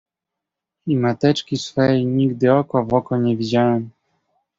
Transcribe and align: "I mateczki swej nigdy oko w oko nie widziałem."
"I 0.87 0.95
mateczki 0.97 1.57
swej 1.57 2.05
nigdy 2.05 2.53
oko 2.53 2.85
w 2.85 2.93
oko 2.93 3.17
nie 3.17 3.37
widziałem." 3.37 3.89